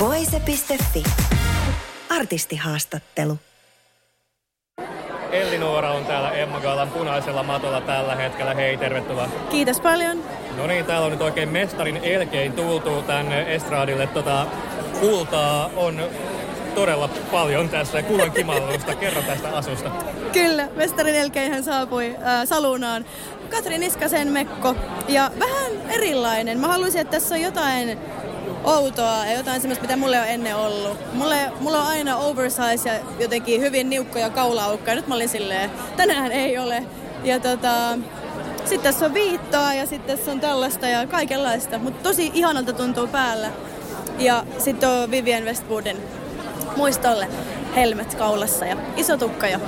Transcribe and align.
Voise.fi. 0.00 1.02
Artistihaastattelu. 2.08 3.38
Elli 5.32 5.58
Noora 5.58 5.90
on 5.92 6.04
täällä 6.04 6.30
Emma 6.30 6.60
Galan 6.60 6.88
punaisella 6.90 7.42
matolla 7.42 7.80
tällä 7.80 8.14
hetkellä. 8.16 8.54
Hei, 8.54 8.76
tervetuloa. 8.76 9.28
Kiitos 9.50 9.80
paljon. 9.80 10.24
No 10.56 10.66
niin, 10.66 10.84
täällä 10.84 11.06
on 11.06 11.12
nyt 11.12 11.20
oikein 11.20 11.48
mestarin 11.48 11.96
elkein 11.96 12.52
tultu 12.52 13.02
tänne 13.02 13.54
estraadille. 13.54 14.06
Tota, 14.06 14.46
kultaa 15.00 15.70
on 15.76 16.02
todella 16.74 17.08
paljon 17.32 17.68
tässä 17.68 18.02
kulon 18.02 18.32
kimallusta. 18.32 18.94
Kerro 18.94 19.22
tästä 19.22 19.48
asusta. 19.56 19.90
Kyllä, 20.32 20.68
mestarin 20.76 21.14
elkein 21.14 21.52
hän 21.52 21.64
saapui 21.64 22.16
äh, 22.16 22.46
Salunaan. 22.46 23.04
Katri 23.50 23.78
Niskasen 23.78 24.28
Mekko 24.28 24.74
ja 25.08 25.30
vähän 25.38 25.72
erilainen. 25.88 26.58
Mä 26.58 26.68
haluaisin, 26.68 27.00
että 27.00 27.10
tässä 27.10 27.34
on 27.34 27.40
jotain 27.40 27.98
outoa 28.64 29.26
ja 29.26 29.36
jotain 29.36 29.60
semmoista, 29.60 29.82
mitä 29.82 29.96
mulle 29.96 30.20
on 30.20 30.26
ennen 30.26 30.56
ollut. 30.56 30.98
Mulle, 31.12 31.52
mulla 31.60 31.80
on 31.80 31.86
aina 31.86 32.16
oversize 32.16 32.88
ja 32.88 32.94
jotenkin 33.18 33.60
hyvin 33.60 33.90
niukkoja 33.90 34.30
kaulaukkoja. 34.30 34.96
Nyt 34.96 35.06
mä 35.06 35.14
olin 35.14 35.28
silleen, 35.28 35.70
tänään 35.96 36.32
ei 36.32 36.58
ole. 36.58 36.84
Ja 37.24 37.40
tota, 37.40 37.98
sitten 38.58 38.92
tässä 38.92 39.06
on 39.06 39.14
viittoa 39.14 39.74
ja 39.74 39.86
sitten 39.86 40.16
tässä 40.16 40.30
on 40.30 40.40
tällaista 40.40 40.86
ja 40.86 41.06
kaikenlaista. 41.06 41.78
Mutta 41.78 42.02
tosi 42.02 42.30
ihanalta 42.34 42.72
tuntuu 42.72 43.06
päällä. 43.06 43.50
Ja 44.18 44.44
sitten 44.58 44.88
on 44.88 45.10
Vivian 45.10 45.44
Westwoodin 45.44 45.96
muistolle 46.76 47.28
helmet 47.76 48.14
kaulassa 48.14 48.64
ja 48.64 48.76
iso 48.96 49.16
tukka 49.16 49.46
ja 49.48 49.60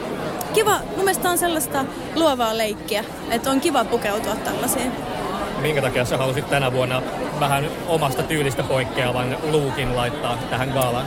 kiva, 0.55 0.79
mun 0.79 1.05
mielestä 1.05 1.31
on 1.31 1.39
sellaista 1.39 1.85
luovaa 2.15 2.59
leikkiä, 2.59 3.05
että 3.31 3.51
on 3.51 3.61
kiva 3.61 3.85
pukeutua 3.85 4.37
tällaisiin. 4.37 4.93
Minkä 5.63 5.83
takia 5.83 6.05
sä 6.05 6.17
halusit 6.17 6.51
tänä 6.51 6.73
vuonna 6.73 7.03
vähän 7.41 7.65
omasta 7.89 8.23
tyylistä 8.23 8.63
poikkeavan 8.63 9.37
luukin 9.51 9.97
laittaa 9.97 10.39
tähän 10.51 10.69
gaalaan? 10.69 11.07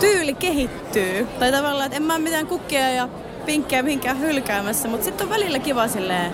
Tyyli 0.00 0.34
kehittyy. 0.34 1.28
Tai 1.38 1.52
tavallaan, 1.52 1.86
että 1.86 1.96
en 1.96 2.02
mä 2.02 2.18
mitään 2.18 2.46
kukkia 2.46 2.90
ja 2.90 3.08
pinkkejä 3.46 3.82
mihinkään 3.82 4.20
hylkäämässä, 4.20 4.88
mutta 4.88 5.04
sitten 5.04 5.26
on 5.26 5.32
välillä 5.32 5.58
kiva 5.58 5.88
silleen 5.88 6.32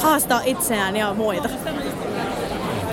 haastaa 0.00 0.40
itseään 0.44 0.96
ja 0.96 1.14
muita. 1.14 1.48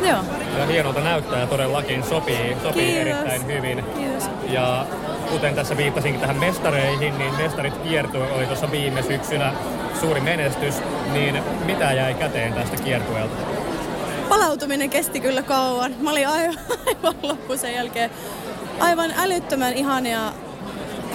Joo. 0.02 0.20
Ja 0.58 0.66
hienolta 0.66 1.00
näyttää 1.00 1.40
ja 1.40 1.48
todellakin 1.48 2.04
sopii, 2.04 2.58
sopii 2.64 2.98
erittäin 2.98 3.46
hyvin. 3.48 3.84
Kiitos. 3.98 4.30
Ja 4.50 4.86
kuten 5.32 5.56
tässä 5.56 5.78
viittasinkin 5.78 6.22
tähän 6.22 6.38
mestareihin, 6.38 7.18
niin 7.18 7.34
mestarit 7.34 7.78
kiertue 7.78 8.32
oli 8.32 8.46
tuossa 8.46 8.72
viime 8.72 9.04
syksynä 9.04 9.54
suuri 10.02 10.22
menestys, 10.22 10.76
niin 11.14 11.44
mitä 11.66 11.92
jäi 11.94 12.14
käteen 12.14 12.54
tästä 12.54 12.78
kiertueelta? 12.78 13.36
Palautuminen 14.30 14.90
kesti 14.90 15.20
kyllä 15.20 15.42
kauan. 15.42 15.96
Mä 16.00 16.12
olin 16.12 16.28
aivan, 16.28 16.58
aivan 16.88 17.16
loppu 17.24 17.58
sen 17.58 17.74
jälkeen. 17.74 18.12
Aivan 18.80 19.14
älyttömän 19.18 19.74
ihania 19.74 20.34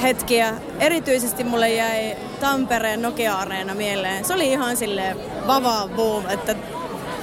hetkiä. 0.02 0.54
Erityisesti 0.80 1.44
mulle 1.44 1.70
jäi 1.70 2.16
Tampereen 2.40 3.02
Nokia-areena 3.02 3.74
mieleen. 3.74 4.24
Se 4.24 4.34
oli 4.34 4.52
ihan 4.52 4.76
silleen 4.76 5.16
vavaa 5.46 5.88
boom, 5.88 6.24
että 6.28 6.54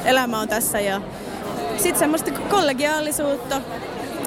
elämä 0.06 0.40
on 0.40 0.48
tässä 0.48 0.80
ja 0.80 1.02
sitten 1.78 2.00
semmoista 2.00 2.32
kollegiaalisuutta. 2.32 3.62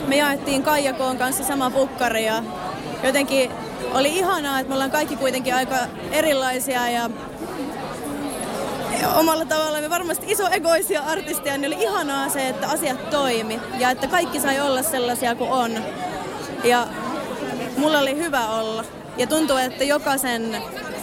Me 0.06 0.16
jaettiin 0.16 0.62
Kaijakoon 0.62 1.18
kanssa 1.18 1.44
sama 1.44 1.70
pukkari 1.70 2.26
ja 2.26 2.42
jotenkin 3.02 3.50
oli 3.94 4.16
ihanaa, 4.18 4.60
että 4.60 4.68
me 4.68 4.74
ollaan 4.74 4.90
kaikki 4.90 5.16
kuitenkin 5.16 5.54
aika 5.54 5.76
erilaisia 6.12 6.88
ja 6.90 7.10
omalla 9.16 9.44
tavalla 9.44 9.80
me 9.80 9.90
varmasti 9.90 10.32
iso 10.32 10.48
egoisia 10.50 11.02
artisteja, 11.02 11.58
niin 11.58 11.74
oli 11.74 11.82
ihanaa 11.84 12.28
se, 12.28 12.48
että 12.48 12.68
asiat 12.68 13.10
toimi 13.10 13.60
ja 13.78 13.90
että 13.90 14.06
kaikki 14.06 14.40
sai 14.40 14.60
olla 14.60 14.82
sellaisia 14.82 15.34
kuin 15.34 15.50
on. 15.50 15.72
Ja 16.64 16.86
mulla 17.76 17.98
oli 17.98 18.16
hyvä 18.16 18.46
olla. 18.48 18.84
Ja 19.16 19.26
tuntuu, 19.26 19.56
että 19.56 19.84
jokaisen, 19.84 20.56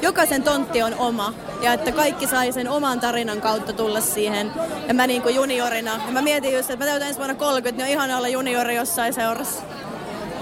jokaisen 0.03 0.44
tontti 0.44 0.84
on 0.84 0.96
oma. 0.97 1.34
Ja 1.62 1.74
että 1.74 1.91
kaikki 1.91 2.28
sai 2.28 2.52
sen 2.52 2.69
oman 2.69 3.00
tarinan 3.00 3.41
kautta 3.41 3.74
tulla 3.74 4.02
siihen. 4.02 4.52
Ja 4.88 4.94
mä 4.94 5.08
niin 5.08 5.22
kuin 5.22 5.36
juniorina. 5.36 5.91
Ja 5.91 6.12
mä 6.12 6.22
mietin 6.22 6.53
just, 6.53 6.69
että 6.69 6.86
mä 6.86 6.90
täytän 6.90 7.08
ensi 7.08 7.19
vuonna 7.19 7.36
30, 7.36 7.84
niin 7.84 7.84
on 7.84 7.91
ihana 7.91 8.18
olla 8.18 8.28
juniori 8.28 8.75
jossain 8.75 9.13
seurassa. 9.13 9.62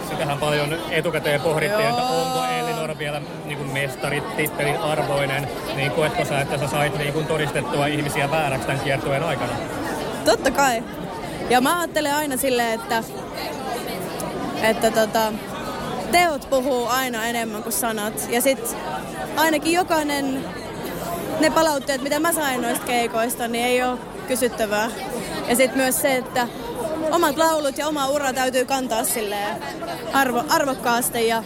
Sitähän 0.10 0.38
paljon 0.38 0.78
etukäteen 0.92 1.42
pohdittiin, 1.42 1.90
että 1.90 2.02
onko 2.02 2.40
Elinor 2.60 2.98
vielä 2.98 3.22
niin 3.46 3.58
kuin 3.58 3.70
mestarit 3.70 4.36
tittelin 4.36 4.78
arvoinen. 4.78 5.48
Niin 5.76 5.92
koetko 5.92 6.26
sä, 6.26 6.42
että 6.42 6.58
sä 6.58 6.68
sait 6.68 6.98
niin 6.98 7.14
kuin 7.14 7.28
todistettua 7.28 7.86
ihmisiä 7.86 8.32
vääräksi 8.32 8.68
tämän 8.68 8.84
kiertueen 8.84 9.24
aikana? 9.24 9.54
Totta 10.26 10.52
kai. 10.52 10.84
Ja 11.50 11.62
mä 11.62 11.80
ajattelen 11.80 12.16
aina 12.16 12.38
silleen, 12.38 12.80
että, 12.80 13.04
että 14.62 14.92
tota, 14.92 15.34
teot 16.12 16.50
puhuu 16.50 16.88
aina 16.88 17.26
enemmän 17.26 17.64
kuin 17.64 17.74
sanat. 17.74 18.28
Ja 18.30 18.42
sit 18.42 18.76
ainakin 19.36 19.74
jokainen, 19.74 20.46
ne 21.40 21.50
palautteet, 21.50 22.02
mitä 22.02 22.20
mä 22.20 22.34
sain 22.34 22.62
noista 22.62 22.86
keikoista, 22.86 23.48
niin 23.48 23.66
ei 23.66 23.84
ole 23.84 24.00
kysyttävää. 24.28 24.92
Ja 25.48 25.56
sitten 25.56 25.78
myös 25.78 26.02
se, 26.02 26.16
että 26.16 26.48
omat 27.12 27.38
laulut 27.38 27.78
ja 27.78 27.88
oma 27.88 28.08
ura 28.08 28.34
täytyy 28.34 28.66
kantaa 28.66 29.04
silleen 29.04 29.56
arvo, 30.14 30.44
arvokkaasti 30.50 31.28
ja 31.28 31.44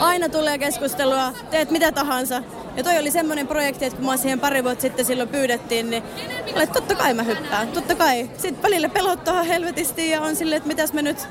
aina 0.00 0.28
tulee 0.28 0.58
keskustelua, 0.58 1.32
teet 1.50 1.70
mitä 1.70 1.92
tahansa. 1.92 2.42
Ja 2.76 2.84
toi 2.84 2.98
oli 2.98 3.10
semmoinen 3.10 3.48
projekti, 3.48 3.84
että 3.84 3.96
kun 3.96 4.04
mua 4.04 4.16
siihen 4.16 4.40
pari 4.40 4.64
vuotta 4.64 4.82
sitten 4.82 5.04
silloin 5.04 5.28
pyydettiin, 5.28 5.90
niin 5.90 6.02
olet, 6.56 6.72
totta 6.72 6.94
kai 6.94 7.14
mä 7.14 7.22
hyppään, 7.22 7.68
totta 7.68 7.94
kai. 7.94 8.30
Sitten 8.38 8.62
välillä 8.62 8.88
pelottaa 8.88 9.42
helvetisti 9.42 10.10
ja 10.10 10.20
on 10.20 10.36
silleen, 10.36 10.56
että 10.56 10.68
mitäs 10.68 10.92
me 10.92 11.02
nyt... 11.02 11.28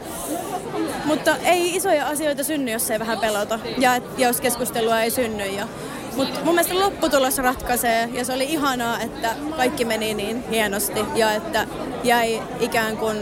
Mutta 1.05 1.35
ei 1.43 1.75
isoja 1.75 2.07
asioita 2.07 2.43
synny, 2.43 2.71
jos 2.71 2.91
ei 2.91 2.99
vähän 2.99 3.19
pelota 3.19 3.59
ja 3.77 3.95
et, 3.95 4.03
jos 4.17 4.41
keskustelua 4.41 5.01
ei 5.01 5.11
synny. 5.11 5.45
Ja... 5.45 5.67
Mutta 6.15 6.39
mun 6.43 6.55
mielestä 6.55 6.79
lopputulos 6.79 7.37
ratkaisee 7.37 8.09
ja 8.13 8.25
se 8.25 8.33
oli 8.33 8.43
ihanaa, 8.43 8.99
että 8.99 9.35
kaikki 9.55 9.85
meni 9.85 10.13
niin 10.13 10.49
hienosti 10.49 11.05
ja 11.15 11.31
että 11.31 11.67
jäi 12.03 12.41
ikään 12.59 12.97
kuin 12.97 13.17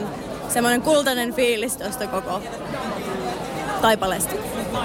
semmoinen 0.49 0.81
kultainen 0.81 1.33
fiilis 1.33 1.77
tuosta 1.77 2.07
koko 2.07 2.41
taipaleesta. 3.83 4.35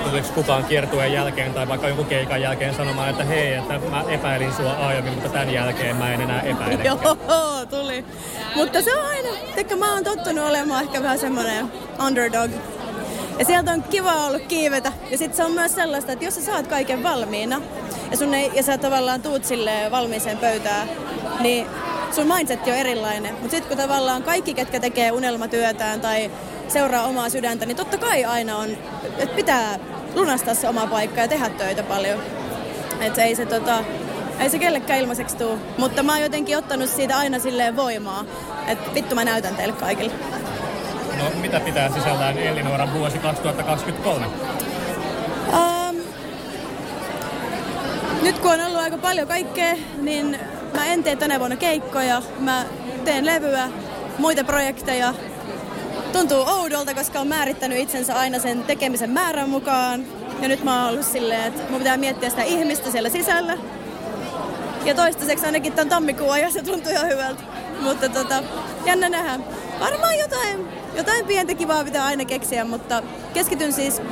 Tuliko 0.04 0.28
kukaan 0.34 0.64
kiertueen 0.64 1.12
jälkeen 1.12 1.54
tai 1.54 1.68
vaikka 1.68 1.88
jonkun 1.88 2.06
keikan 2.06 2.42
jälkeen 2.42 2.74
sanomaan, 2.74 3.10
että 3.10 3.24
hei, 3.24 3.54
että 3.54 3.78
mä 3.90 4.04
epäilin 4.08 4.52
sua 4.52 4.72
aiemmin, 4.72 5.12
mutta 5.12 5.28
tämän 5.28 5.52
jälkeen 5.52 5.96
mä 5.96 6.14
en 6.14 6.20
enää 6.20 6.40
epäile. 6.40 6.84
Joo, 6.88 7.66
tuli. 7.70 8.04
Mutta 8.56 8.82
se 8.82 8.96
on 8.96 9.06
aina, 9.06 9.28
teikö 9.54 9.76
mä 9.76 9.94
oon 9.94 10.04
tottunut 10.04 10.44
olemaan 10.44 10.84
ehkä 10.84 11.02
vähän 11.02 11.18
semmoinen 11.18 11.72
underdog. 12.06 12.50
Ja 13.38 13.44
sieltä 13.44 13.72
on 13.72 13.82
kiva 13.82 14.12
ollut 14.12 14.42
kiivetä. 14.42 14.92
Ja 15.10 15.18
sitten 15.18 15.36
se 15.36 15.44
on 15.44 15.52
myös 15.52 15.74
sellaista, 15.74 16.12
että 16.12 16.24
jos 16.24 16.34
sä 16.34 16.42
saat 16.42 16.66
kaiken 16.66 17.02
valmiina, 17.02 17.60
ja, 18.10 18.16
sun 18.16 18.34
ei, 18.34 18.50
ja 18.54 18.62
sä 18.62 18.78
tavallaan 18.78 19.22
tuut 19.22 19.44
sille 19.44 19.72
valmiiseen 19.90 20.38
pöytään, 20.38 20.88
niin 21.40 21.66
sun 22.12 22.26
mindset 22.26 22.66
on 22.66 22.72
erilainen. 22.72 23.34
Mutta 23.34 23.50
sitten 23.50 23.68
kun 23.68 23.86
tavallaan 23.86 24.22
kaikki, 24.22 24.54
ketkä 24.54 24.80
tekee 24.80 25.12
unelmatyötään 25.12 26.00
tai 26.00 26.30
seuraa 26.72 27.04
omaa 27.04 27.28
sydäntä, 27.28 27.66
niin 27.66 27.76
totta 27.76 27.98
kai 27.98 28.24
aina 28.24 28.56
on, 28.56 28.70
että 29.18 29.36
pitää 29.36 29.78
lunastaa 30.14 30.54
se 30.54 30.68
oma 30.68 30.86
paikka 30.86 31.20
ja 31.20 31.28
tehdä 31.28 31.48
töitä 31.48 31.82
paljon. 31.82 32.20
Että 33.00 33.24
ei 33.24 33.34
se 33.34 33.46
tota, 33.46 33.84
ei 34.40 34.50
se 34.50 34.58
kellekään 34.58 35.00
ilmaiseksi 35.00 35.36
tuu. 35.36 35.58
Mutta 35.78 36.02
mä 36.02 36.12
oon 36.12 36.22
jotenkin 36.22 36.58
ottanut 36.58 36.90
siitä 36.90 37.18
aina 37.18 37.38
silleen 37.38 37.76
voimaa, 37.76 38.24
että 38.66 38.94
vittu 38.94 39.14
mä 39.14 39.24
näytän 39.24 39.56
teille 39.56 39.74
kaikille. 39.74 40.12
No 41.18 41.24
mitä 41.40 41.60
pitää 41.60 41.90
sisällään 41.92 42.38
Elinooran 42.38 42.92
vuosi 42.92 43.18
2023? 43.18 44.26
Um, 44.26 45.96
nyt 48.22 48.38
kun 48.38 48.50
on 48.50 48.60
ollut 48.60 48.80
aika 48.80 48.98
paljon 48.98 49.28
kaikkea, 49.28 49.74
niin 50.00 50.38
mä 50.74 50.86
en 50.86 51.02
tee 51.04 51.16
tänä 51.16 51.38
vuonna 51.38 51.56
keikkoja. 51.56 52.22
Mä 52.38 52.64
teen 53.04 53.26
levyä, 53.26 53.68
muita 54.18 54.44
projekteja. 54.44 55.14
Tuntuu 56.12 56.44
oudolta, 56.46 56.94
koska 56.94 57.20
on 57.20 57.26
määrittänyt 57.26 57.78
itsensä 57.78 58.14
aina 58.14 58.38
sen 58.38 58.64
tekemisen 58.64 59.10
määrän 59.10 59.50
mukaan. 59.50 60.04
Ja 60.42 60.48
nyt 60.48 60.64
mä 60.64 60.82
oon 60.82 60.92
ollut 60.92 61.06
silleen, 61.06 61.44
että 61.44 61.62
mun 61.70 61.78
pitää 61.78 61.96
miettiä 61.96 62.30
sitä 62.30 62.42
ihmistä 62.42 62.90
siellä 62.90 63.08
sisällä. 63.08 63.58
Ja 64.84 64.94
toistaiseksi 64.94 65.46
ainakin 65.46 65.72
tämän 65.72 65.88
tammikuun 65.88 66.32
ajan 66.32 66.52
se 66.52 66.62
tuntuu 66.62 66.92
ihan 66.92 67.08
hyvältä. 67.08 67.42
Mutta 67.80 68.08
tota, 68.08 68.42
jännä 68.84 69.08
nähdä. 69.08 69.40
Varmaan 69.80 70.18
jotain, 70.18 70.68
jotain 70.96 71.26
pientä 71.26 71.54
kivaa 71.54 71.84
pitää 71.84 72.04
aina 72.04 72.24
keksiä, 72.24 72.64
mutta 72.64 73.02
keskityn 73.34 73.72
siis 73.72 74.02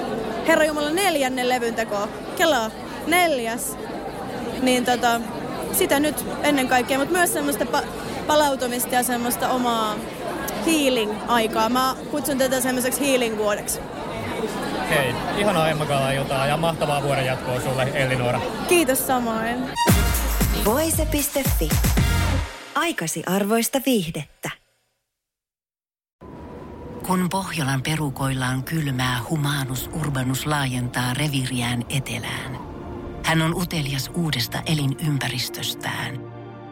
Herra 0.46 0.64
Jumala 0.64 0.90
neljännen 0.90 1.49
levyn 1.49 1.75
tekoon. 1.75 2.08
Kelaa 2.37 2.70
neljäs. 3.06 3.76
Niin 4.62 4.84
tota, 4.84 5.20
sitä 5.72 6.00
nyt 6.00 6.25
ennen 6.42 6.69
kaikkea, 6.69 6.99
mutta 6.99 7.14
myös 7.14 7.32
semmoista 7.32 7.64
pa- 7.64 7.87
palautumista 8.26 8.94
ja 8.94 9.02
semmoista 9.02 9.49
omaa 9.49 9.94
healing-aikaa. 10.66 11.68
Mä 11.68 11.96
kutsun 12.10 12.38
tätä 12.38 12.60
semmoiseksi 12.60 13.00
healing-vuodeksi. 13.00 13.78
Hei, 14.88 15.14
ihanaa 15.38 15.68
Emma 15.68 16.12
iltaa 16.16 16.46
ja 16.46 16.56
mahtavaa 16.56 17.02
vuoden 17.02 17.26
jatkoa 17.26 17.60
sulle, 17.60 17.82
Elinora. 17.94 18.40
Kiitos 18.68 19.06
samoin. 19.06 19.56
Voise.fi. 20.64 21.68
Aikasi 22.74 23.22
arvoista 23.26 23.80
viihdettä. 23.86 24.50
Kun 27.06 27.28
Pohjolan 27.30 27.82
perukoillaan 27.82 28.64
kylmää, 28.64 29.20
humanus 29.30 29.90
urbanus 29.92 30.46
laajentaa 30.46 31.14
reviriään 31.14 31.84
etelään. 31.88 32.58
Hän 33.24 33.42
on 33.42 33.54
utelias 33.54 34.10
uudesta 34.14 34.62
elinympäristöstään. 34.66 36.25